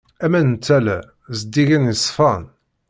[0.25, 0.97] Aman n tala
[1.37, 2.43] zeddigen yeṣfan.